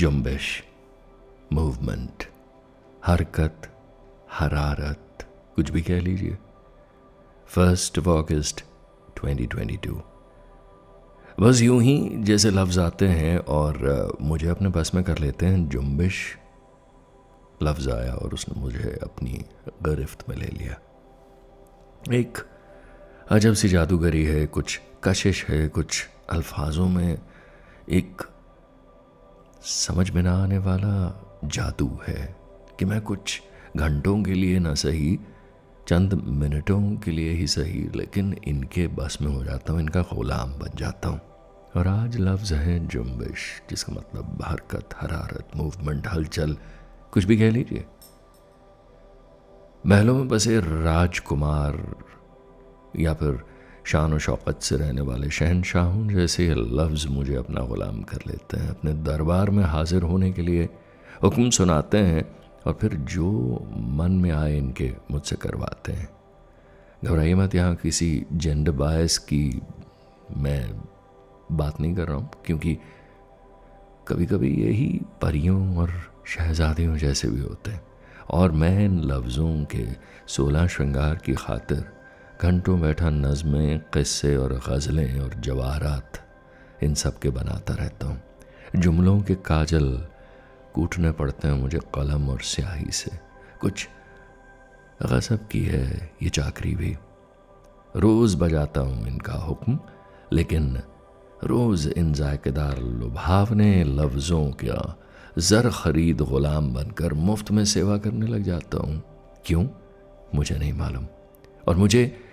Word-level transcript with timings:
जुम्बिश 0.00 0.64
movement 1.52 2.24
हरकत, 3.04 3.62
हरारत, 4.30 5.28
कुछ 5.56 5.70
भी 5.70 5.82
कह 5.82 6.00
लीजिए। 6.00 6.38
फ़र्स्ट 7.46 7.98
ऑफ़ 7.98 8.08
अगस्त 8.08 8.64
2022 9.16 10.02
बस 11.40 11.60
यूँ 11.62 11.82
ही 11.82 12.10
जैसे 12.14 12.50
लफ्ज़ 12.50 12.80
आते 12.80 13.08
हैं 13.08 13.38
और 13.38 14.16
मुझे 14.20 14.48
अपने 14.48 14.68
बस 14.68 14.94
में 14.94 15.04
कर 15.04 15.18
लेते 15.18 15.46
हैं, 15.46 15.68
जुम्बिश, 15.68 16.38
लफ्ज़ 17.62 17.90
आया 17.90 18.14
और 18.14 18.34
उसने 18.34 18.60
मुझे 18.60 18.98
अपनी 19.02 19.44
गिरफ्त 19.68 20.28
में 20.28 20.36
ले 20.36 20.46
लिया। 20.46 20.80
एक 22.14 22.38
अजब 23.30 23.54
सी 23.54 23.68
जादूगरी 23.68 24.24
है, 24.24 24.46
कुछ 24.46 24.80
कशिश 25.04 25.44
है, 25.44 25.68
कुछ 25.68 26.08
अल्फाजों 26.30 26.88
में, 26.88 27.18
एक 27.88 28.22
समझ 29.62 30.10
में 30.10 30.22
ना 30.22 30.42
आने 30.42 30.58
वाला 30.58 31.24
जादू 31.44 31.98
है 32.08 32.36
कि 32.78 32.84
मैं 32.84 33.00
कुछ 33.00 33.42
घंटों 33.76 34.22
के 34.22 34.34
लिए 34.34 34.58
ना 34.58 34.74
सही, 34.74 35.18
चंद 35.88 36.14
मिनटों 36.14 36.96
के 36.96 37.10
लिए 37.10 37.30
ही 37.30 37.46
सही, 37.46 37.90
लेकिन 37.96 38.36
इनके 38.44 38.86
बस 38.86 39.18
में 39.20 39.34
हो 39.34 39.44
जाता 39.44 39.72
हूँ, 39.72 39.80
इनका 39.80 40.02
गुलाम 40.02 40.52
बन 40.52 40.70
जाता 40.74 41.08
हूँ। 41.08 41.20
और 41.76 41.88
आज 41.88 42.16
लफ्ज़ 42.16 42.54
है 42.54 42.86
जुम्बिश, 42.86 43.62
जिसका 43.70 43.92
मतलब 43.92 44.38
हरकत, 44.44 44.88
हरारत 45.00 45.56
मूवमेंट 45.56 46.08
हलचल, 46.08 46.56
कुछ 47.12 47.24
भी 47.24 47.38
कह 47.38 47.50
लीजिए। 47.50 47.84
महलों 49.86 50.14
में 50.14 50.28
बसे 50.28 50.60
राजकुमार 50.60 51.94
या 52.98 53.14
फिर 53.14 53.44
शान 53.84 54.18
शौकत 54.18 54.60
से 54.62 54.76
रहने 54.76 55.00
वाले 55.00 55.30
शहनशाहों 55.30 56.06
जैसे 56.08 56.54
लफ्ज़ 56.54 57.08
मुझे 57.08 57.34
अपना 57.34 57.60
ग़ुलाम 57.60 58.02
कर 58.02 58.18
लेते 58.26 58.56
हैं। 58.56 58.68
अपने 58.68 58.92
दरबार 58.92 59.50
में 59.50 59.64
हाजिर 59.64 60.02
होने 60.02 60.30
के 60.32 60.42
लिए 60.42 60.68
हुक्म 61.22 61.50
सुनाते 61.50 61.98
हैं 61.98 62.24
और 62.66 62.72
फिर 62.72 62.94
जो 62.94 63.30
मन 63.76 64.12
में 64.12 64.30
आए 64.30 64.58
इनके 64.58 64.92
मुझसे 65.10 65.36
करवाते 65.36 65.92
हैं। 65.92 66.08
घबराइए 67.04 67.34
मत, 67.34 67.54
यहाँ 67.54 67.74
किसी 67.74 68.26
जेंडर 68.32 68.72
बायस 68.72 69.18
की 69.18 69.60
मैं 70.36 70.80
बात 71.52 71.80
नहीं 71.80 71.94
कर 71.94 72.08
रहा 72.08 72.16
हूँ, 72.16 72.30
क्योंकि 72.46 72.78
कभी 74.08 74.26
कभी 74.26 74.54
यही 74.54 75.00
परियों 75.22 75.76
और 75.76 75.92
शहजादियों 76.26 76.96
जैसे 76.96 77.28
भी 77.28 77.40
होते 77.40 77.70
हैं। 77.70 77.80
और 78.30 78.52
मैं 78.52 78.84
इन 78.84 79.00
लफ्ज़ों 79.04 79.64
के 79.64 79.86
सोलह 80.26 80.66
श्रृंगार 80.66 81.16
की 81.16 81.34
खातिर 81.34 81.84
घंटों 82.42 82.80
बैठा 82.80 83.10
नज़में, 83.10 83.80
क़स्से 83.94 84.36
और 84.36 84.52
गज़लें 84.68 85.20
और 85.20 85.34
जवाहरात 85.34 86.12
इन 86.82 86.94
सब 86.94 87.18
के 87.18 87.30
बनाता 87.30 87.74
रहता 87.74 88.06
हूँ। 88.06 88.22
जुमलों 88.76 89.20
के 89.20 89.34
काजल 89.34 90.06
कूटने 90.74 91.12
पड़ते 91.12 91.48
हैं 91.48 91.54
मुझे 91.54 91.78
कलम 91.94 92.28
और 92.28 92.40
स्याही 92.40 92.90
से। 92.90 93.10
कुछ 93.60 93.88
गजब 95.02 95.48
की 95.48 95.62
है 95.62 96.10
ये 96.22 96.28
चाकरी 96.28 96.74
भी। 96.74 96.96
रोज़ 97.96 98.36
बजाता 98.36 98.80
हूँ 98.80 99.06
इनका 99.06 99.34
हुक्म, 99.34 99.78
लेकिन 100.32 100.82
रोज़ 101.44 101.88
इन 101.88 102.12
जायकेदार 102.12 102.78
लुभावने 102.78 103.84
लफ्ज़ों 103.84 104.50
का 104.50 104.98
ज़र 105.38 105.70
ख़रीद 105.70 106.20
ग़ुलाम 106.20 106.74
बनकर 106.74 107.12
मुफ़्त 107.12 107.50
में 107.50 107.64
सेवा 107.64 107.98
करने 107.98 108.26
लग 108.26 108.42
जाता 108.42 108.78
हूँ। 108.78 109.02
क्यों? 109.46 109.66
मुझे 110.34 110.58
नहीं 110.58 110.72
मालूम। 110.72 111.06
और 111.68 111.76
मुझे 111.76 112.29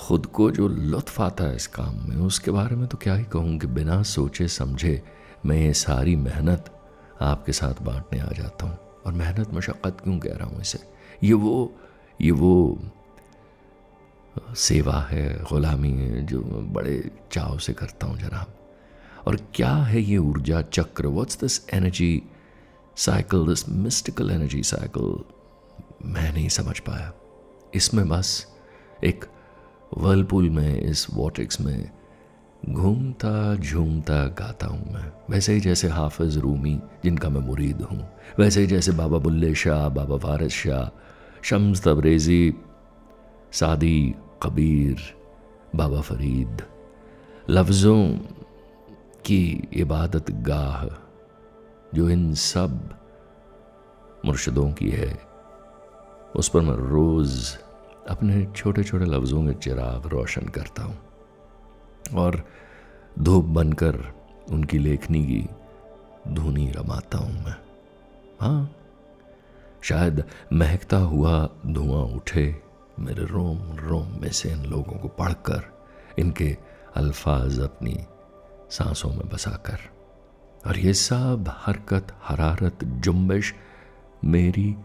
खुद 0.00 0.26
को 0.26 0.50
जो 0.50 0.68
लुत्फ़ 0.68 1.22
आता 1.22 1.44
है 1.44 1.56
इस 1.56 1.66
काम 1.66 1.94
में, 2.08 2.16
उसके 2.16 2.50
बारे 2.50 2.76
में 2.76 2.86
तो 2.88 2.98
क्या 2.98 3.14
ही 3.14 3.24
कहूँ 3.24 3.58
कि 3.58 3.66
बिना 3.66 4.02
सोचे 4.02 4.48
समझे 4.48 5.02
मैं 5.46 5.56
ये 5.56 5.72
सारी 5.74 6.16
मेहनत 6.16 6.70
आपके 7.22 7.52
साथ 7.52 7.82
बांटने 7.82 8.20
आ 8.20 8.30
जाता 8.32 8.66
हूँ। 8.66 8.78
और 9.06 9.12
मेहनत, 9.12 9.54
मशक्क़त 9.54 10.00
क्यों 10.04 10.18
कह 10.18 10.34
रहा 10.34 10.48
हूँ 10.48 10.60
इसे? 10.60 10.78
ये 11.24 11.32
वो 11.32 11.72
ये 12.20 12.30
वो 12.30 12.78
सेवा 14.56 15.00
है, 15.00 15.28
ग़ुलामी 15.42 15.90
है 15.90 16.26
जो 16.26 16.40
बड़े 16.72 17.10
चाव 17.32 17.58
से 17.58 17.72
करता 17.72 18.06
हूँ 18.06 18.18
जनाब। 18.18 18.54
और 19.26 19.36
क्या 19.54 19.72
है 19.72 20.00
ये 20.00 20.16
ऊर्जा 20.16 20.60
चक्र? 20.62 21.06
What's 21.06 21.40
this 21.40 21.68
energy 21.74 22.22
cycle 22.96 23.46
this 23.46 23.68
mystical 23.68 24.30
energy 24.30 24.62
cycle 24.62 25.24
मैं 26.04 26.32
नहीं 26.32 26.48
समझ 26.48 26.78
पाया। 26.78 27.12
इसमें 27.74 28.08
बस 28.08 28.46
एक 29.04 29.24
वर्लपूल 29.96 30.50
में, 30.50 30.80
इस 30.80 31.06
वॉटिक्स 31.14 31.60
में, 31.60 31.90
घूमता 32.68 33.54
झूमता 33.54 34.24
गाता 34.24 34.66
हूँ 34.66 34.92
मैं। 34.92 35.12
वैसे 35.30 35.52
ही 35.52 35.60
जैसे 35.60 35.88
हाफिज़ 35.88 36.38
रूमी, 36.38 36.80
जिनका 37.04 37.28
मैं 37.28 37.40
मुरीद 37.40 37.82
हूँ। 37.82 38.08
वैसे 38.38 38.60
ही 38.60 38.66
जैसे 38.66 38.92
बाबा 38.92 39.18
बुल्ले 39.18 39.54
शाह, 39.54 39.88
बाबा 39.88 40.28
वारिस 40.28 40.52
शाह, 40.52 40.98
शम्स 41.42 41.82
तबरेज़ी, 41.82 42.54
सादी 43.52 44.14
कबीर, 44.42 44.96
बाबा 45.76 46.00
फरीद। 46.00 46.62
लफ्ज़ों 47.50 48.08
की 49.24 49.68
इबादत 49.72 50.30
गाह, 50.30 50.96
जो 51.94 52.10
इन 52.10 52.34
सब 52.34 52.98
मुर्शदों 54.24 54.72
की 54.72 54.90
है, 54.90 55.18
उस 56.36 56.48
पर 56.48 56.60
मैं 56.60 56.74
रोज़ 56.74 57.56
अपने 58.08 58.46
छोटे 58.56 58.84
छोटे 58.84 59.04
लफ्ज़ों 59.04 59.42
में 59.42 59.52
चिराग 59.54 60.06
रोशन 60.06 60.48
करता 60.48 60.82
हूँ। 60.82 60.98
और 62.14 62.44
धूप 63.18 63.44
बनकर 63.44 64.14
उनकी 64.50 64.78
लेखनी 64.78 65.24
की 65.26 65.48
धुनी 66.28 66.70
रमाता 66.70 67.18
हूँ 67.18 67.44
मैं। 67.44 67.56
हाँ 68.40 68.74
शायद 69.82 70.24
महकता 70.52 70.96
हुआ 70.96 71.48
धुआँ 71.66 72.02
उठे 72.04 72.62
मेरे 72.98 73.24
रोम 73.24 73.58
रोम 73.76 74.08
में 74.20 74.32
से 74.32 74.50
इन 74.50 74.64
लोगों 74.64 74.98
को 74.98 75.08
पढ़कर, 75.08 75.62
इनके 76.18 76.56
अल्फाज 76.96 77.60
अपनी 77.60 77.96
सांसों 78.70 79.10
में 79.10 79.28
बसाकर। 79.28 79.78
और 80.66 80.78
ये 80.78 80.94
सब 80.94 81.44
हरकत, 81.48 82.06
हरारत, 82.22 82.84
जुम्बिश 82.84 83.54
मेरी 84.24 84.76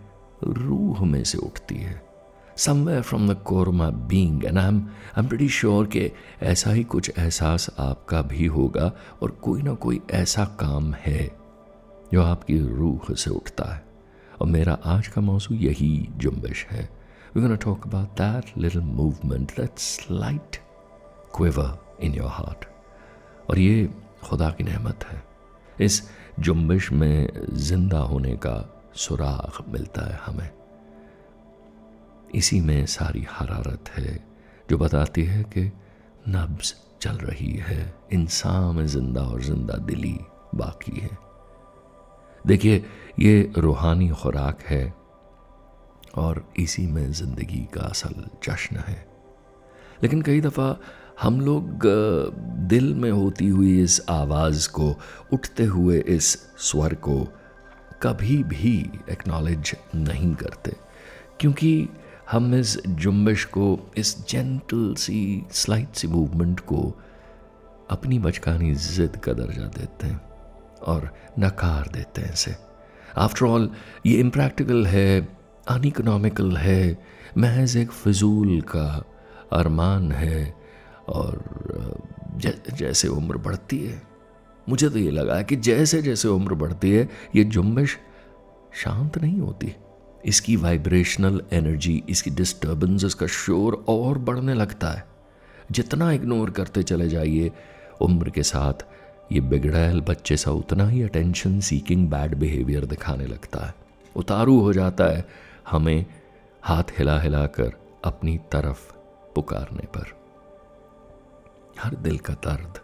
रूह 0.44 1.06
में 1.06 1.23
से 1.23 1.38
उठती 1.38 1.75
है। 1.75 2.12
Somewhere 2.57 3.01
from 3.01 3.33
the 3.33 3.37
core 3.37 3.69
my 3.69 3.91
being 3.91 4.45
and 4.45 4.57
I 4.57 4.67
am 4.67 4.77
I 4.77 5.19
am 5.19 5.27
pretty 5.27 5.49
sure 5.49 5.85
कि 5.85 6.11
ऐसा 6.41 6.71
ही 6.71 6.83
कुछ 6.83 7.11
एहसास 7.17 7.69
आपका 7.79 8.21
भी 8.21 8.45
होगा 8.45 8.91
और 9.21 9.31
कोई 9.31 9.61
ना 9.61 9.73
कोई 9.73 10.01
ऐसा 10.11 10.45
काम 10.59 10.93
है 10.93 11.25
जो 12.13 12.23
आपकी 12.23 12.57
रूह 12.59 13.13
से 13.15 13.29
उठता 13.29 13.73
है। 13.73 13.83
और 14.41 14.47
मेरा 14.47 14.77
आज 14.85 15.07
का 15.07 15.21
मौसू 15.21 15.55
यही 15.55 16.09
जुम्बिश 16.17 16.65
है। 16.71 16.89
We 17.35 17.41
gonna 17.41 17.55
talk 17.55 17.87
about 17.87 18.07
that 18.11 18.57
little 18.57 18.81
movement 18.81 19.51
that 19.51 19.79
slight 19.79 20.57
quiver 21.35 21.77
in 22.01 22.13
your 22.13 22.29
heart 22.29 22.65
और 23.49 23.59
ये 23.59 23.89
खुदा 24.23 24.49
की 24.49 24.63
नहमत 24.63 25.05
है। 25.11 25.23
इस 25.81 26.01
जुम्बिश 26.39 26.91
में 26.91 27.29
ज़िंदा 27.53 27.99
होने 27.99 28.35
का 28.35 28.83
सुराग 28.95 29.63
मिलता 29.69 30.01
है 30.01 30.19
हमें। 30.25 30.49
इसी 32.35 32.59
में 32.61 32.85
सारी 32.88 33.25
हरारत 33.29 33.89
है, 33.89 34.19
जो 34.69 34.77
बताती 34.77 35.23
है 35.23 35.44
कि 35.47 35.61
नब्ज 36.27 36.73
चल 37.01 37.16
रही 37.19 37.51
है, 37.59 37.94
इंसान 38.13 38.75
में 38.75 38.85
ज़िंदा 38.88 39.21
और 39.21 39.41
ज़िंदा 39.41 39.77
दिली 39.85 40.17
बाकी 40.55 40.99
है। 40.99 41.17
देखिए, 42.45 42.83
ये 43.19 43.51
रूहानी 43.57 44.09
खुराक 44.11 44.61
है 44.61 44.94
और 46.16 46.45
इसी 46.59 46.85
में 46.88 47.11
ज़िंदगी 47.11 47.67
का 47.73 47.81
असल 47.81 48.25
जश्न 48.44 48.77
है। 48.77 49.05
लेकिन 50.03 50.21
कई 50.21 50.41
दफ़ा 50.41 50.75
हम 51.21 51.39
लोग 51.41 51.85
दिल 52.67 52.94
में 52.94 53.09
होती 53.11 53.47
हुई 53.47 53.81
इस 53.81 54.00
आवाज़ 54.09 54.69
को, 54.69 54.95
उठते 55.33 55.63
हुए 55.65 56.00
इस 56.00 56.38
स्वर 56.59 56.94
को 56.95 57.19
कभी 58.03 58.44
भी 58.44 58.77
एक्नॉलेज 59.09 59.75
नहीं 59.95 60.33
करते, 60.35 60.75
क्योंकि 61.39 61.89
हम 62.33 62.53
इस 62.56 62.77
जुम्बिश 62.88 63.44
को, 63.45 63.80
इस 63.97 64.27
जेंटल 64.30 64.94
सी 64.95 65.45
स्लाइट 65.51 65.95
सी 65.95 66.07
मूवमेंट 66.07 66.59
को 66.59 66.94
अपनी 67.89 68.19
बचकानी 68.19 68.74
जिद 68.75 69.18
का 69.18 69.33
दर्जा 69.33 69.65
देते 69.77 70.07
हैं 70.07 70.21
और 70.81 71.09
नकार 71.39 71.89
देते 71.94 72.21
हैं 72.21 72.33
इसे। 72.33 72.56
आफ्टर 73.18 73.45
ऑल 73.45 73.69
ये 74.06 74.18
इम्प्रैक्टिकल 74.18 74.85
है 74.85 75.21
अन 75.21 75.77
अनइकोनॉमिकल 75.77 76.57
है, 76.57 76.97
महज 77.38 77.77
एक 77.77 77.91
फजूल 77.91 78.62
का 78.62 79.03
अरमान 79.51 80.12
है 80.12 80.53
और 81.09 81.44
जैसे 82.74 83.07
उम्र 83.07 83.38
बढ़ती 83.38 83.80
है। 83.85 84.01
मुझे 84.69 84.89
तो 84.89 85.00
ये 85.00 85.12
लगा 85.12 85.41
कि 85.41 85.56
जैसे 85.56 86.01
जैसे 86.01 86.27
उम्र 86.27 86.53
बढ़ती 86.53 86.91
है, 86.91 87.09
ये 87.35 87.44
जुम्बिश 87.44 87.97
शांत 88.74 89.18
नहीं 89.18 89.39
होती। 89.39 89.75
इसकी 90.25 90.55
वाइब्रेशनल 90.55 91.41
एनर्जी 91.53 92.03
इसकी 92.09 92.29
डिस्टर्बेंस 92.31 93.03
इसका 93.03 93.27
शोर 93.27 93.83
और 93.89 94.17
बढ़ने 94.17 94.53
लगता 94.53 94.89
है। 94.89 95.05
जितना 95.71 96.11
इग्नोर 96.11 96.49
करते 96.49 96.83
चले 96.83 97.07
जाइए, 97.09 97.51
उम्र 98.01 98.29
के 98.29 98.43
साथ 98.43 98.85
ये 99.31 99.41
बिगड़ैल 99.41 100.01
बच्चे 100.01 100.37
सा 100.37 100.51
उतना 100.51 100.87
ही 100.87 101.01
अटेंशन 101.01 101.59
सीकिंग 101.59 102.07
बैड 102.09 102.35
बिहेवियर 102.35 102.85
दिखाने 102.85 103.25
लगता 103.25 103.65
है। 103.65 103.73
उतारू 104.15 104.59
हो 104.59 104.73
जाता 104.73 105.05
है 105.05 105.25
हमें 105.69 106.05
हाथ 106.63 106.97
हिला 106.97 107.19
हिला 107.21 107.45
कर 107.45 107.71
अपनी 108.05 108.37
तरफ़ 108.51 108.91
पुकारने 109.35 109.85
पर। 109.87 110.11
हर 111.79 111.95
दिल 111.95 112.17
का 112.17 112.33
दर्द, 112.33 112.79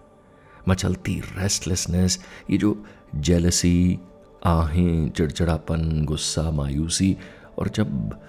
मचलती 0.70 1.20
रेस्टलेसनेस 1.38 2.20
ये 2.50 2.58
जो 2.58 2.86
जेलसी 3.16 4.00
आहें 4.44 5.10
चिड़चिड़ापन, 5.10 6.06
गुस्सा, 6.06 6.50
मायूसी 6.52 7.16
और 7.58 7.70
जब 7.70 8.20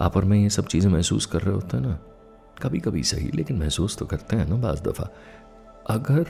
आप 0.00 0.16
और 0.16 0.24
मैं 0.24 0.38
ये 0.38 0.50
सब 0.50 0.66
चीज़ें 0.66 0.90
महसूस 0.90 1.26
कर 1.26 1.42
रहे 1.42 1.54
होते 1.54 1.76
हैं 1.76 1.84
ना 1.84 1.98
कभी 2.62 2.80
कभी 2.80 3.02
सही, 3.04 3.30
लेकिन 3.34 3.58
महसूस 3.58 3.96
तो 3.98 4.06
करते 4.06 4.36
हैं 4.36 4.46
ना 4.46 4.56
बाज 4.58 4.80
दफ़ा। 4.82 5.08
अगर 5.90 6.26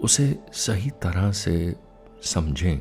उसे 0.00 0.26
सही 0.54 0.90
तरह 1.02 1.30
से 1.32 1.74
समझें 2.24 2.80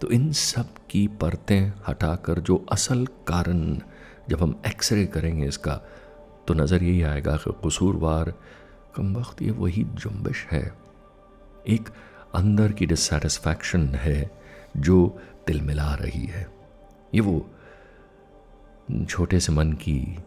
तो 0.00 0.10
इन 0.10 0.30
सब 0.32 0.74
की 0.90 1.06
परतें 1.20 1.72
हटाकर 1.88 2.38
जो 2.40 2.64
असल 2.72 3.04
कारण 3.28 3.78
जब 4.28 4.42
हम 4.42 4.60
एक्सरे 4.66 5.06
करेंगे 5.06 5.46
इसका 5.46 5.74
तो 6.48 6.54
नज़र 6.54 6.82
यही 6.82 7.02
आएगा 7.02 7.36
कि 7.36 7.52
कसूरवार 7.64 8.32
कम 8.94 9.14
वक्त 9.16 9.42
ये 9.42 9.50
वही 9.50 9.84
जुम्बिश 9.94 10.46
है। 10.50 10.62
एक 11.68 11.88
अंदर 12.34 12.72
की 12.72 12.86
डिससेटिस्फैक्शन 12.86 13.88
है 13.94 14.30
जो 14.76 15.18
दिल 15.46 15.60
मिला 15.60 15.94
रही 15.94 16.26
है। 16.26 16.50
ये 17.14 17.20
वो 17.20 17.50
छोटे 19.08 19.40
से 19.40 19.52
मन 19.52 19.72
की 19.72 20.18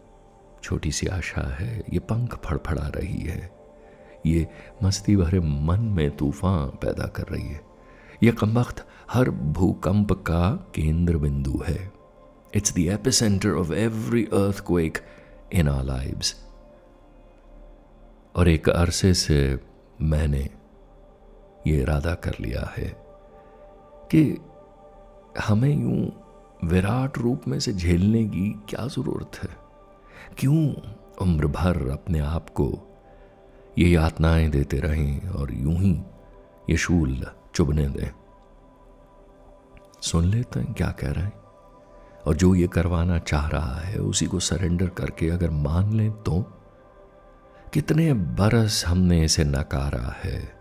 छोटी 0.62 0.92
सी 0.92 1.06
आशा 1.06 1.54
है, 1.54 1.82
ये 1.92 1.98
पंख 1.98 2.34
फड़फड़ा 2.44 2.88
रही 2.88 3.20
है। 3.20 3.50
ये 4.26 4.48
मस्ती 4.82 5.16
भरे 5.16 5.40
मन 5.40 5.80
में 5.80 6.16
तूफ़ान 6.16 6.68
पैदा 6.68 7.06
कर 7.06 7.22
रही 7.22 7.48
है। 7.48 7.60
ये 8.22 8.32
कम 8.32 8.64
हर 9.10 9.30
भूकंप 9.30 10.12
का 10.12 10.72
केंद्र 10.74 11.16
बिंदु 11.16 11.62
है। 11.66 11.92
It's 12.54 12.74
the 12.74 12.78
epicentre 12.78 13.50
of 13.50 13.72
every 13.72 14.24
earthquake 14.66 14.98
in 15.52 15.68
our 15.68 15.84
lives 15.84 16.44
और 18.36 18.48
एक 18.48 18.68
अरसे 18.68 19.14
से 19.14 19.60
मैंने 20.00 20.50
ये 21.66 21.76
इरादा 21.76 22.14
कर 22.14 22.34
लिया 22.40 22.74
है 22.76 23.04
कि 24.14 24.38
हमें 25.40 25.74
यूँ 25.74 26.12
विराट 26.64 27.18
रूप 27.18 27.42
में 27.48 27.60
से 27.60 27.72
झेलने 27.72 28.24
की 28.24 28.62
क्या 28.68 28.86
ज़रूरत 28.86 29.42
है? 29.42 29.50
क्यों 30.38 30.74
उम्र 31.22 31.46
भर 31.46 31.90
अपने 31.90 32.18
आप 32.18 32.50
को 32.50 32.78
ये 33.78 33.88
यातनाएँ 33.88 34.48
देते 34.48 34.78
रहें 34.78 35.28
और 35.28 35.54
यूँ 35.54 35.74
ही 35.74 36.02
ये 36.70 36.76
शूल 36.76 37.26
चुभने 37.54 37.88
दें? 37.88 38.10
सुन 40.02 40.24
लेते 40.24 40.60
हैं 40.60 40.74
क्या 40.74 40.90
कह 40.90 41.12
रहे 41.12 41.24
हैं। 41.24 41.32
और 42.26 42.36
जो 42.36 42.54
ये 42.54 42.66
करवाना 42.68 43.18
चाह 43.18 43.48
रहा 43.48 43.74
है, 43.74 43.98
उसी 43.98 44.26
को 44.26 44.40
सरेंडर 44.40 44.88
करके 44.88 45.30
अगर 45.30 45.50
मान 45.50 45.92
लें 45.92 46.12
तो? 46.12 46.40
कितने 47.72 48.14
बरस 48.14 48.84
हमने 48.86 49.24
इसे 49.24 49.44
नकारा 49.44 50.14
है। 50.24 50.53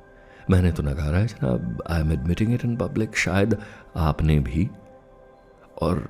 मैंने 0.51 0.71
तो 0.71 0.83
नकारा 0.83 1.17
है, 1.17 1.27
जनाब। 1.27 1.83
I 1.89 2.01
am 2.01 2.11
admitting 2.11 2.53
it 2.53 2.65
in 2.65 2.75
public 2.77 3.17
शायद 3.17 3.57
आपने 3.97 4.39
भी। 4.39 4.69
और 5.81 6.07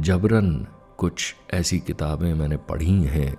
जबरन 0.00 0.66
कुछ 0.98 1.34
ऐसी 1.54 1.78
किताबें 1.78 2.32
मैंने 2.34 2.56
पढ़ी 2.68 3.02
हैं 3.04 3.34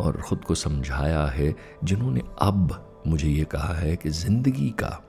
और 0.00 0.20
ख़ुद 0.20 0.44
को 0.44 0.54
समझाया 0.54 1.24
है, 1.26 1.54
जिन्होंने 1.84 2.22
अब 2.42 3.02
मुझे 3.06 3.28
ये 3.28 3.44
कहा 3.44 3.74
है 3.74 3.96
कि 3.96 4.10
ज़िंदगी 4.10 4.68
का, 4.70 5.02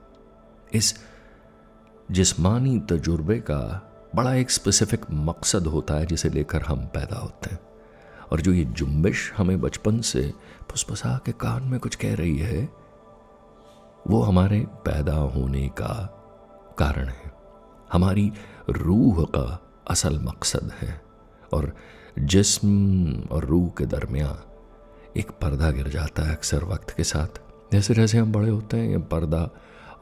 इस 0.72 0.94
जिस्मानी 2.10 2.78
तजुर्बे 2.80 3.38
का 3.40 3.60
बड़ा 4.14 4.34
एक 4.34 4.50
स्पेसिफिक 4.50 5.00
मकसद 5.10 5.66
होता 5.66 5.94
है, 5.94 6.06
जिसे 6.06 6.28
लेकर 6.28 6.62
हम 6.62 6.84
पैदा 6.86 7.16
होते 7.16 7.50
हैं। 7.50 7.58
और 8.32 8.40
जो 8.40 8.52
ये 8.52 8.64
जुम्बिश 8.64 9.32
हमें 9.36 9.60
बचपन 9.60 10.00
से 10.00 10.32
फुसफुसा 10.70 11.20
के 11.26 11.32
कान 11.32 11.64
में 11.64 11.78
कुछ 11.80 11.94
कह 11.94 12.14
रही 12.14 12.38
है 12.38 12.68
वो 14.06 14.22
हमारे 14.22 14.60
पैदा 14.60 15.14
होने 15.14 15.68
का 15.68 16.14
कारण 16.78 17.08
है। 17.08 17.32
हमारी 17.92 18.32
रूह 18.70 19.24
का 19.24 19.62
असल 19.90 20.18
मकसद 20.18 20.72
है 20.80 21.00
और 21.52 21.76
जिस्म 22.18 23.22
और 23.30 23.44
रूह 23.44 23.68
के 23.78 23.86
दरमियान 23.86 24.42
एक 25.16 25.30
पर्दा 25.30 25.70
गिर 25.70 25.88
जाता 25.88 26.22
है 26.22 26.34
अक्सर 26.34 26.64
वक्त 26.64 26.90
के 26.90 27.04
साथ। 27.04 27.40
जैसे 27.72 27.94
जैसे 27.94 28.18
हम 28.18 28.32
बड़े 28.32 28.50
होते 28.50 28.76
हैं, 28.76 28.88
ये 28.88 28.98
पर्दा 28.98 29.48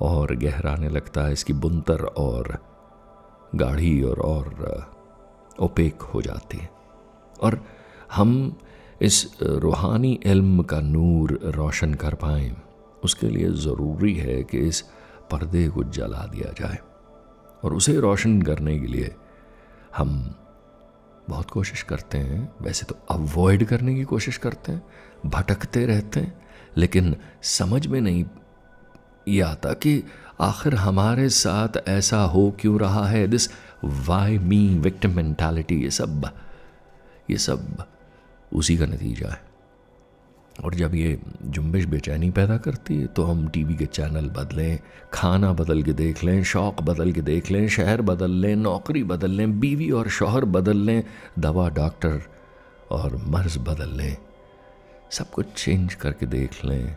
और 0.00 0.34
गहराने 0.36 0.88
लगता 0.88 1.20
है, 1.20 1.32
इसकी 1.32 1.52
बुनतर 1.52 2.04
और 2.04 2.58
गाढ़ी 3.54 4.02
और 4.02 4.20
और 4.20 4.86
ओपेक 5.60 6.02
हो 6.02 6.22
जाती 6.22 6.58
है। 6.58 6.70
और 7.42 7.64
हम 8.12 8.56
इस 9.02 9.36
रूहानी 9.42 10.20
इल्म 10.24 10.62
का 10.62 10.80
नूर 10.80 11.40
रोशन 11.44 11.94
कर 11.94 12.14
पाए। 12.14 12.56
उसके 13.06 13.28
लिए 13.28 13.50
ज़रूरी 13.50 14.14
है 14.14 14.42
कि 14.44 14.58
इस 14.58 14.80
पर्दे 15.30 15.68
को 15.68 15.84
जला 15.84 16.26
दिया 16.26 16.52
जाए 16.52 16.78
और 17.64 17.74
उसे 17.74 17.96
रोशन 18.00 18.40
करने 18.42 18.78
के 18.80 18.86
लिए 18.86 19.14
हम 19.96 20.34
बहुत 21.28 21.50
कोशिश 21.50 21.82
करते 21.82 22.18
हैं। 22.18 22.48
वैसे 22.62 22.86
तो 22.86 22.96
अवॉइड 23.10 23.64
करने 23.64 23.94
की 23.94 24.04
कोशिश 24.04 24.36
करते 24.36 24.72
हैं, 24.72 24.82
भटकते 25.26 25.86
रहते 25.86 26.20
हैं, 26.20 26.46
लेकिन 26.76 27.16
समझ 27.42 27.86
में 27.86 28.00
नहीं 28.00 28.24
ये 29.28 29.40
आता 29.40 29.72
कि 29.72 30.02
आखिर 30.40 30.74
हमारे 30.74 31.28
साथ 31.28 31.88
ऐसा 31.88 32.22
हो 32.24 32.50
क्यों 32.60 32.78
रहा 32.80 33.06
है? 33.06 33.26
This 33.28 33.48
why 34.06 34.38
me 34.38 34.68
victim 34.78 35.16
mentality 35.16 35.82
ये 35.82 35.90
सब 35.90 36.30
ये 37.30 37.36
सब 37.38 37.84
उसी 38.52 38.76
का 38.76 38.86
नतीजा 38.86 39.28
है। 39.28 39.45
और 40.64 40.74
जब 40.74 40.94
ये 40.94 41.18
जुम्बिश 41.44 41.84
बेचैनी 41.84 42.30
पैदा 42.30 42.56
करती 42.56 42.96
है 42.96 43.06
तो 43.06 43.22
हम 43.22 43.46
टीवी 43.48 43.74
के 43.74 43.86
चैनल 43.86 44.28
बदलें, 44.30 44.78
खाना 45.12 45.52
बदल 45.52 45.82
के 45.82 45.92
देख 45.92 46.22
लें, 46.24 46.42
शौक़ 46.44 46.82
बदल 46.82 47.12
के 47.12 47.20
देख 47.20 47.50
लें, 47.50 47.68
शहर 47.68 48.02
बदल 48.02 48.30
लें, 48.30 48.54
नौकरी 48.56 49.02
बदल 49.04 49.30
लें, 49.30 49.58
बीवी 49.60 49.90
और 49.90 50.08
शोहर 50.08 50.44
बदल 50.44 50.76
लें, 50.76 51.02
दवा, 51.38 51.68
डॉक्टर 51.70 52.22
और 52.90 53.16
मर्ज 53.26 53.58
बदल 53.58 53.96
लें, 53.96 54.16
सब 55.10 55.30
कुछ 55.30 55.52
चेंज 55.56 55.94
करके 55.94 56.26
देख 56.26 56.64
लें, 56.64 56.96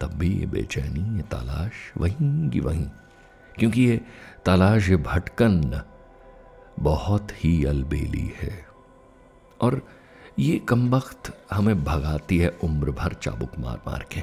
तब 0.00 0.14
भी 0.14 0.28
ये 0.28 0.46
बेचैनी, 0.46 1.16
ये 1.16 1.22
तलाश 1.22 1.72
वहीं 1.98 2.50
की 2.50 2.60
वहीं। 2.60 2.86
क्योंकि 3.58 3.82
ये 3.82 4.00
तलाश, 4.44 4.88
ये 4.88 4.96
भटकन 4.96 5.82
बहुत 6.80 7.44
ही 7.44 7.64
अलबेली 7.64 8.30
है। 8.42 8.64
और 9.60 9.82
ये 10.38 10.58
कम 10.58 10.94
वक्त 10.94 11.46
हमें 11.52 11.84
भगाती 11.84 12.38
है 12.38 12.48
उम्र 12.48 12.90
भर 12.90 13.12
चाबुक 13.12 13.58
मार 13.58 13.80
मार 13.86 14.06
के। 14.12 14.20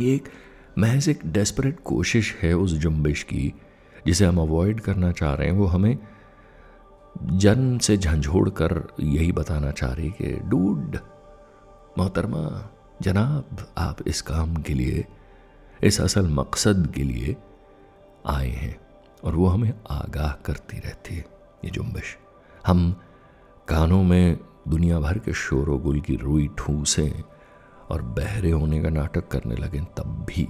ये 0.00 0.14
एक 0.14 0.28
महज 0.78 1.08
एक 1.08 1.20
डेस्परेट 1.26 1.80
कोशिश 1.84 2.34
है 2.42 2.54
उस 2.54 2.72
जुम्बिश 2.72 3.22
की, 3.22 3.54
जिसे 4.06 4.24
हम 4.24 4.40
अवॉइड 4.40 4.80
करना 4.80 5.12
चाह 5.12 5.34
रहे 5.34 5.48
हैं। 5.48 5.54
वो 5.54 5.66
हमें 5.66 5.98
जन 7.22 7.78
से 7.78 7.96
झंझोड़ 7.96 8.50
कर 8.50 8.94
यही 9.00 9.32
बताना 9.32 9.70
चाह 9.70 9.92
रही 9.92 10.10
कि, 10.10 10.40
डूड, 10.44 10.98
मोहतरमा, 11.98 12.70
जनाब, 13.02 13.72
आप 13.78 13.96
इस 14.06 14.22
काम 14.22 14.56
के 14.56 14.74
लिए, 14.74 15.04
इस 15.84 16.00
असल 16.00 16.28
मकसद 16.28 16.92
के 16.94 17.02
लिए 17.02 17.36
आए 18.26 18.50
हैं। 18.50 18.80
और 19.24 19.34
वो 19.34 19.46
हमें 19.46 19.72
आगाह 19.90 20.32
करती 20.32 20.78
रहती 20.78 21.14
है, 21.14 21.24
ये 21.64 21.70
जुम्बिश 21.70 22.18
हम 22.66 23.00
कानों 23.68 24.02
में 24.02 24.38
दुनिया 24.68 24.98
भर 25.00 25.18
के 25.18 25.32
शोर 25.32 25.70
गुल 25.82 26.00
की 26.00 26.16
रुई 26.16 26.48
ठूसें 26.58 27.22
और 27.90 28.02
बहरे 28.02 28.50
होने 28.50 28.82
का 28.82 28.88
नाटक 28.88 29.28
करने 29.28 29.56
लगे, 29.56 29.80
तब 29.98 30.26
भी 30.28 30.48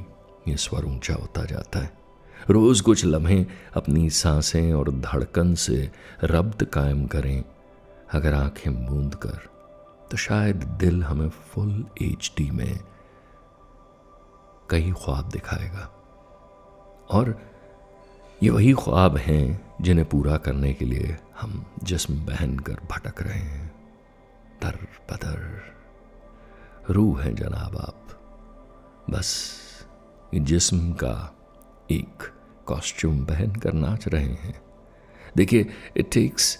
ये 0.48 0.56
स्वर 0.56 0.84
ऊँचा 0.84 1.14
होता 1.14 1.44
जाता 1.44 1.78
है। 1.78 1.92
रोज़ 2.50 2.82
कुछ 2.82 3.04
लम्हे 3.04 3.46
अपनी 3.76 4.08
साँसें 4.10 4.72
और 4.72 4.90
धड़कन 4.90 5.54
से 5.54 5.90
रब्त 6.24 6.64
कायम 6.64 7.06
करें, 7.06 7.44
अगर 8.14 8.34
आँखें 8.34 8.86
बूंद 8.86 9.14
कर 9.14 9.38
तो 10.10 10.16
शायद 10.16 10.56
दिल 10.80 11.02
हमें 11.02 11.28
फुल 11.28 11.84
एच 12.02 12.32
में 12.40 12.78
कई 14.70 14.92
ख्वाब 14.92 15.28
दिखाएगा। 15.28 15.90
और 17.10 17.38
ये 18.42 18.50
वही 18.50 18.72
ख्वाब 18.72 19.16
हैं 19.16 19.74
जिन्हें 19.80 20.08
पूरा 20.08 20.36
करने 20.36 20.72
के 20.72 20.84
लिए 20.84 21.16
हम 21.40 21.64
जिसम 21.82 22.14
बहन 22.26 22.58
कर 22.58 22.78
भटक 22.90 23.22
रहे 23.22 23.38
हैं। 23.38 23.75
दर 24.62 24.76
बदर 25.10 26.92
रूह 26.92 27.22
हैं 27.22 27.34
जनाब 27.34 27.76
आप। 27.76 28.02
बस 29.10 29.28
जिस्म 30.34 30.92
का 30.92 31.14
एक 31.90 32.22
कॉस्ट्यूम 32.66 33.24
पहन 33.24 33.54
कर 33.54 33.72
नाच 33.72 34.06
रहे 34.08 34.32
हैं। 34.34 34.60
देखिए 35.36 35.66
it 35.96 36.10
takes 36.12 36.56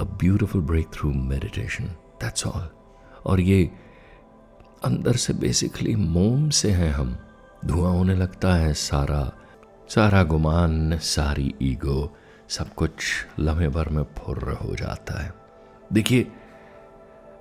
a 0.00 0.04
beautiful 0.04 0.62
breakthrough 0.94 1.12
meditation 1.12 1.84
that's 2.22 2.46
all 2.46 2.68
और 3.26 3.40
ये 3.40 3.70
अंदर 4.84 5.16
से 5.16 5.32
बेसिकली 5.32 5.94
मोम 5.96 6.48
से 6.50 6.70
हैं 6.70 6.92
हम। 6.92 7.16
धुआँ 7.64 7.92
होने 7.92 8.14
लगता 8.14 8.54
है, 8.54 8.72
सारा 8.74 9.32
सारा 9.88 10.22
गुमान, 10.22 10.98
सारी 10.98 11.54
ईगो 11.62 12.16
सब 12.48 12.74
कुछ 12.74 12.92
लम्हे 13.38 13.68
भर 13.68 13.88
में 13.88 14.02
फुर्र 14.18 14.52
हो 14.52 14.74
जाता 14.74 15.22
है। 15.22 15.32
देखिए 15.92 16.26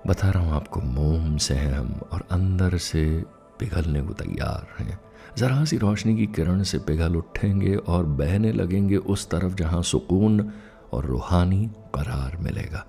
बता 0.08 0.30
रहा 0.30 0.44
हूँ 0.44 0.54
आपको, 0.54 0.80
मोम 0.80 1.38
से 1.38 1.54
हैं 1.54 1.74
हम 1.74 2.02
और 2.12 2.28
अंदर 2.32 2.78
से 2.78 3.24
पिघलने 3.60 4.02
को 4.02 4.14
तैयार 4.14 4.68
हैं। 4.80 5.00
ज़रा 5.38 5.64
सी 5.66 5.78
रोशनी 5.78 6.16
की 6.16 6.26
किरण 6.28 6.64
से 6.64 6.78
पिघल 6.80 7.16
उठेंगे 7.16 7.76
और 7.76 8.06
बहने 8.06 8.52
लगेंगे 8.52 8.98
उस 8.98 9.30
तरफ़ 9.30 9.54
जहाँ 9.54 9.82
सुकून 9.84 10.52
और 10.94 11.06
रूहानी 11.06 11.66
करार 11.96 12.38
मिलेगा। 12.38 12.86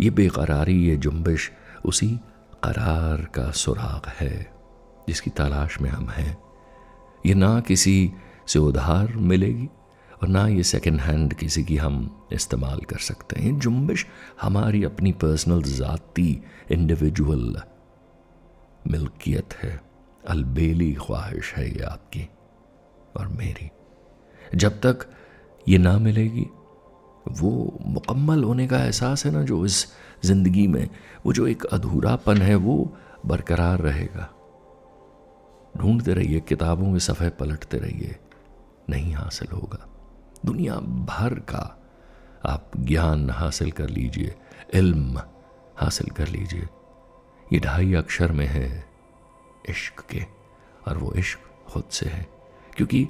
ये 0.00 0.10
बेकरारी, 0.10 0.88
ये 0.88 0.96
जुम्बिश 0.96 1.50
उसी 1.84 2.08
करार 2.64 3.24
का 3.34 3.50
सुराग 3.50 4.08
है 4.20 4.52
जिसकी 5.08 5.30
तलाश 5.30 5.80
में 5.80 5.90
हम 5.90 6.08
हैं। 6.08 6.36
ये 7.26 7.34
ना 7.34 7.60
किसी 7.60 8.12
से 8.46 8.58
उधार 8.58 9.12
मिलेगी 9.16 9.68
और 10.22 10.28
ना 10.28 10.46
ये 10.48 10.62
सेकेंड 10.62 11.00
हैंड 11.00 11.34
किसी 11.34 11.64
की 11.64 11.76
हम 11.76 12.28
इस्तेमाल 12.32 12.80
कर 12.80 12.98
सकते 12.98 13.40
हैं। 13.40 13.58
जुम्बिश 13.58 14.06
हमारी 14.42 14.84
अपनी 14.84 15.12
पर्सनल 15.12 15.62
ज़ाती 15.62 16.42
इंडिविजुअल 16.72 17.56
मिल्कियत 18.86 19.54
है। 19.54 19.80
अलबेली 20.28 20.92
ख्वाहिश 20.92 21.52
है 21.54 21.68
ये 21.70 21.82
आपकी 21.82 22.28
और 23.16 23.28
मेरी। 23.28 23.70
जब 24.54 24.80
तक 24.80 25.06
ये 25.68 25.78
ना 25.78 25.98
मिलेगी, 25.98 26.46
वो 27.30 27.78
मुकम्मल 27.86 28.44
होने 28.44 28.66
का 28.66 28.78
एहसास 28.78 29.24
है 29.26 29.32
ना 29.32 29.42
जो 29.42 29.64
इस 29.66 29.86
ज़िंदगी 30.24 30.66
में, 30.66 30.88
वो 31.26 31.32
जो 31.32 31.46
एक 31.46 31.64
अधूरापन 31.64 32.36
है, 32.36 32.54
वो 32.54 32.96
बरकरार 33.26 33.78
रहेगा। 33.78 34.28
ढूंढते 35.76 36.14
रहिए, 36.14 36.40
किताबों 36.40 36.92
के 36.92 37.00
सफ़े 37.00 37.28
पलटते 37.30 37.78
रहिए, 37.78 38.16
नहीं 38.90 39.12
हासिल 39.14 39.48
होगा। 39.52 39.86
दुनिया 40.46 40.74
भर 40.74 41.34
का 41.34 41.82
आप 42.46 42.70
ज्ञान 42.76 43.30
हासिल 43.30 43.70
कर 43.70 43.88
लीजिए, 43.88 44.34
इल्म 44.74 45.18
हासिल 45.76 46.10
कर 46.10 46.28
लीजिए। 46.28 46.68
ये 47.52 47.58
ढाई 47.58 47.94
अक्षर 47.94 48.32
में 48.32 48.46
है 48.46 48.84
इश्क 49.68 50.00
के, 50.10 50.26
और 50.88 50.98
वो 50.98 51.12
इश्क 51.12 51.38
खुद 51.68 51.84
से 51.90 52.06
है। 52.06 52.26
क्योंकि 52.76 53.08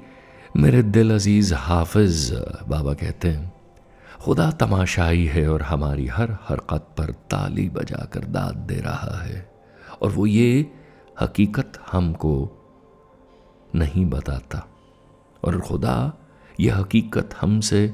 मेरे 0.57 0.83
दिल 0.83 1.13
अज़ीज़ 1.13 1.53
हाफिज 1.53 2.33
बाबा 2.67 2.93
कहते 2.93 3.27
हैं, 3.27 3.53
खुदा 4.21 4.51
तमाशाई 4.51 5.25
है 5.25 5.49
और 5.49 5.61
हमारी 5.61 6.07
हर 6.07 6.31
हरकत 6.31 6.87
पर 6.97 7.11
ताली 7.11 7.69
बजा 7.69 8.05
कर 8.05 8.19
दाद 8.19 8.55
दे 8.55 8.75
रहा 8.75 9.23
है। 9.23 9.51
और 10.01 10.11
वो 10.11 10.25
ये 10.25 10.73
हकीकत 11.21 11.73
हमको 11.91 12.51
नहीं 13.75 14.05
बताता। 14.05 14.67
और 15.43 15.61
खुदा 15.61 16.13
यह 16.59 16.77
हकीकत 16.77 17.35
हमसे 17.41 17.87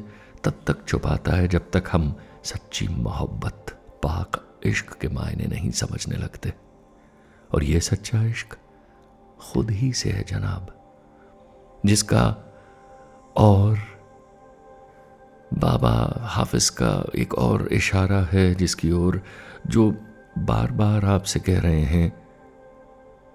तब 0.43 0.59
तक 0.67 0.85
छुपाता 0.87 1.31
है 1.31 1.47
जब 1.47 1.69
तक 1.71 1.83
हम 1.91 2.15
सच्ची 2.43 2.87
मोहब्बत, 2.87 3.65
पाक 4.03 4.41
इश्क 4.65 4.93
के 5.01 5.07
मायने 5.07 5.45
नहीं 5.45 5.71
समझने 5.71 6.17
लगते। 6.17 6.53
और 7.53 7.63
यह 7.63 7.79
सच्चा 7.79 8.23
इश्क 8.23 8.57
खुद 9.41 9.71
ही 9.71 9.91
से 9.93 10.09
है 10.09 10.23
जनाब, 10.23 10.67
जिसका 11.85 12.25
और 13.37 13.77
बाबा 15.53 15.93
हाफिज 16.27 16.69
का 16.69 16.91
एक 17.15 17.33
और 17.33 17.67
इशारा 17.73 18.21
है, 18.31 18.53
जिसकी 18.55 18.91
ओर 18.91 19.21
जो 19.67 19.91
बार 20.37 20.71
बार 20.71 21.05
आपसे 21.05 21.39
कह 21.39 21.59
रहे 21.59 21.83
हैं 21.83 22.11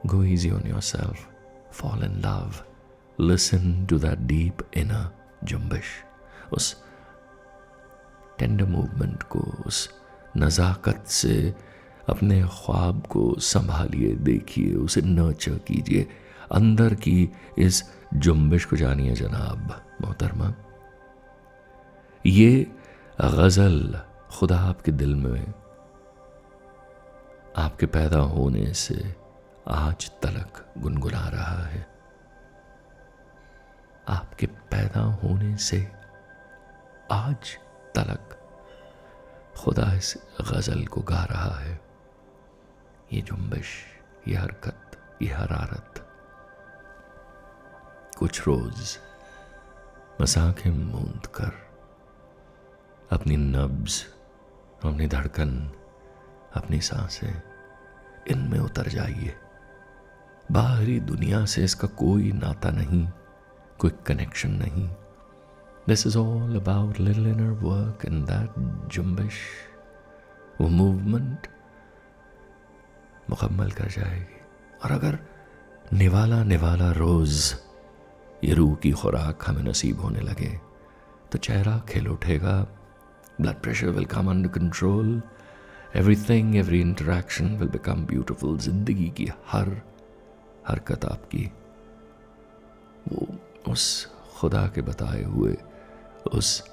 go 0.06 0.22
easy 0.24 0.50
on 0.50 0.66
yourself 0.80 1.28
fall 1.72 2.04
in 2.04 2.18
love 2.20 2.64
listen 3.20 3.86
to 3.86 3.98
that 3.98 4.18
deep 4.18 4.70
inner 4.74 5.17
जुम्बिश, 5.44 5.84
उस 6.52 6.74
टेंडर 8.38 8.64
मूवमेंट 8.64 9.22
को, 9.22 9.38
उस 9.66 9.88
नज़ाकत 10.36 11.04
से 11.06 11.54
अपने 12.08 12.40
ख्वाब 12.42 13.06
को 13.06 13.34
संभालिए, 13.38 14.14
देखिए, 14.14 14.74
उसे 14.74 15.00
नर्चर 15.00 15.58
कीजिए। 15.58 16.06
अंदर 16.52 16.94
की 16.94 17.28
इस 17.58 17.82
जुम्बिश 18.14 18.64
को 18.64 18.76
जानिए 18.76 19.14
जनाब, 19.14 19.82
मोहतरमा। 20.02 20.54
ये 22.26 22.66
गज़ल 23.20 24.00
खुदा 24.30 24.58
आपके 24.58 24.92
दिल 24.92 25.14
में, 25.14 25.52
आपके 27.56 27.86
पैदा 27.86 28.18
होने 28.18 28.72
से 28.74 29.14
आज 29.68 30.10
तलक 30.22 30.64
गुनगुना 30.78 31.28
रहा 31.28 31.62
है। 31.66 31.97
आपके 34.08 34.46
पैदा 34.46 35.00
होने 35.00 35.56
से 35.56 35.92
आज 37.12 37.58
तलक 37.94 38.34
खुदा 39.56 39.92
इस 39.92 40.16
गज़ल 40.40 40.86
को 40.86 41.00
गा 41.00 41.24
रहा 41.24 41.58
है। 41.58 41.80
ये 43.12 43.20
जुम्बिश, 43.20 43.66
ये 44.28 44.36
हरकत, 44.36 45.00
ये 45.22 45.28
हरारत। 45.28 45.94
कुछ 48.18 48.46
रोज 48.46 48.98
मसाखें 50.20 50.70
मूंद 50.70 51.26
कर 51.26 51.68
अपनी 53.12 53.36
नब्ज, 53.36 54.04
अपनी 54.84 55.06
धड़कन, 55.06 55.72
अपनी 56.54 56.80
साँसें 56.80 57.42
इनमें 58.30 58.58
उतर 58.58 58.88
जाइए। 58.88 59.36
बाहरी 60.52 61.00
दुनिया 61.00 61.44
से 61.44 61.64
इसका 61.64 61.88
कोई 61.88 62.32
नाता 62.32 62.70
नहीं। 62.70 63.08
कोई 63.78 63.90
कनेक्शन 64.06 64.50
नहीं 64.62 64.88
this 65.88 66.06
is 66.06 66.16
all 66.18 66.56
about 66.56 67.00
little 67.00 67.26
inner 67.26 67.50
work 67.62 68.04
in 68.06 68.24
that 68.24 68.58
जुम्बिश 68.92 69.38
वो 70.60 70.68
मूवमेंट 70.70 71.46
मुकम्मल 73.30 73.70
कर 73.70 73.88
जाएगी 73.90 74.40
और 74.84 74.92
अगर 74.92 75.18
निवाला 75.92 76.42
निवाला 76.44 76.90
रोज़ 76.92 77.54
ये 78.44 78.54
रूह 78.54 78.74
की 78.82 78.90
खुराक 78.92 79.44
हमें 79.46 79.62
नसीब 79.62 80.00
होने 80.00 80.20
लगे 80.20 80.50
तो 81.32 81.38
चेहरा 81.38 81.78
खिल 81.88 82.08
उठेगा 82.08 82.56
blood 83.40 83.60
pressure 83.62 83.90
will 83.90 84.04
come 84.06 84.30
under 84.30 84.48
control 84.50 85.20
everything 85.96 86.56
every 86.56 86.80
interaction 86.80 87.56
will 87.56 87.68
become 87.70 88.04
beautiful 88.06 88.58
ज़िंदगी 88.60 89.08
की 89.16 89.28
हर 89.48 89.70
हरकत 90.68 91.04
आपकी 91.04 91.44
वो 93.08 93.26
उस 93.68 94.08
खुदा 94.38 94.66
के 94.66 94.82
बताए 94.82 95.22
हुए, 95.22 95.56
उस 96.34 96.70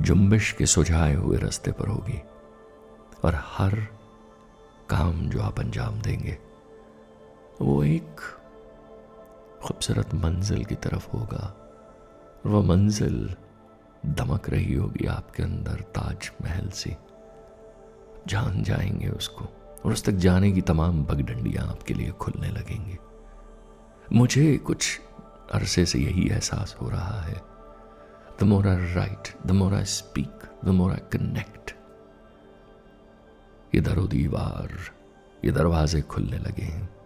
जुम्बिश 0.00 0.52
के 0.52 0.66
सुझाए 0.66 1.14
हुए 1.14 1.36
रास्ते 1.36 1.72
पर 1.72 1.88
होगी। 1.88 2.22
और 3.24 3.34
हर 3.34 3.74
काम 4.90 5.28
जो 5.28 5.42
आप 5.42 5.60
अंजाम 5.60 6.00
देंगे, 6.00 6.38
वो 7.60 7.84
एक 7.84 8.20
खूबसूरत 9.62 10.14
मंजिल 10.14 10.64
की 10.64 10.74
तरफ़ 10.74 11.10
होगा। 11.10 11.60
वह 12.46 12.62
मंजिल 12.62 13.34
दमक 14.06 14.50
रही 14.50 14.74
होगी 14.74 15.06
आपके 15.06 15.42
अंदर 15.42 15.74
ताज 15.74 16.30
महल 16.42 16.68
से। 16.68 16.96
जान 18.26 18.62
जाएँगे 18.62 19.08
उसको, 19.08 19.44
और 19.84 19.92
उस 19.92 20.04
तक 20.04 20.12
जाने 20.12 20.52
की 20.52 20.60
तमाम 20.60 21.04
बगडंडियाँ 21.04 21.68
आपके 21.68 21.94
लिए 21.94 22.10
खुलने 22.10 22.48
लगेंगी। 22.48 22.96
मुझे 24.12 24.56
कुछ 24.56 25.00
अरसे 25.52 25.86
से 25.86 25.98
यही 25.98 26.28
एहसास 26.28 26.76
हो 26.82 26.88
रहा 26.88 27.20
है। 27.20 27.42
The 28.40 28.42
more 28.42 28.68
I 28.68 28.94
write 28.94 29.46
the 29.46 29.50
more 29.50 29.74
I 29.74 29.84
speak 29.84 30.58
the 30.64 30.68
more 30.68 30.92
I 30.92 30.98
connect 31.12 31.74
ये 33.74 33.80
दरो 33.80 34.06
दीवार, 34.06 34.78
ये 35.44 35.50
दरवाजे 35.50 36.02
खुलने 36.02 36.38
लगे 36.38 36.62
हैं। 36.62 36.96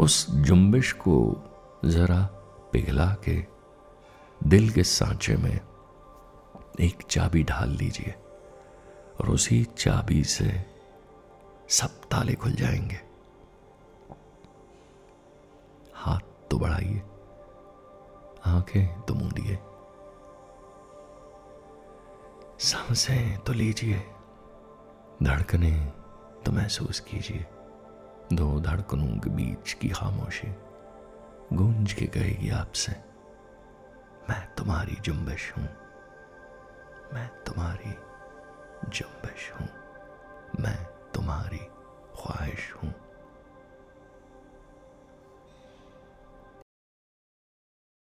उस 0.00 0.30
जुम्बिश 0.30 0.92
को 0.92 1.42
जरा 1.84 2.22
पिघला 2.72 3.16
के 3.28 3.46
दिल 4.44 4.70
के 4.70 4.84
सांचे 4.84 5.36
में 5.36 5.60
एक 6.80 7.02
चाबी 7.10 7.44
ढाल 7.44 7.70
लीजिए 7.70 8.14
और 9.20 9.30
उसी 9.30 9.66
चाबी 9.78 10.24
से 10.24 10.66
सब 11.68 11.88
ताले 11.88 12.34
खुल 12.34 12.52
जाएँगे। 12.52 13.09
तो 16.50 16.58
बढ़ाइए। 16.58 17.02
आँखें 18.46 19.00
तो 19.00 19.14
मूंदिए। 19.14 19.58
साँसें 22.58 23.38
तो 23.38 23.52
लीजिए। 23.52 23.98
धड़कने 25.22 25.92
तो 26.46 26.52
महसूस 26.52 27.00
कीजिए। 27.00 27.46
दो 28.32 28.60
धड़कनों 28.60 29.20
के 29.20 29.30
बीच 29.30 29.72
की 29.72 29.88
खामोशी 29.88 30.54
गूंज 31.52 31.92
के 31.92 32.06
कहेगी 32.06 32.50
आपसे, 32.50 32.92
मैं 34.30 34.54
तुम्हारी 34.54 34.98
जुम्बिश 35.00 35.52
हूँ। 35.58 35.68
मैं 37.14 37.28
तुम्हारी 37.44 37.90
जुम्बिश 38.88 39.52
हूँ। 39.52 39.68
मैं 40.60 40.84
तुम्हारी 41.14 41.58
ख्वाहिश 42.16 42.74
हूँ। 42.74 43.09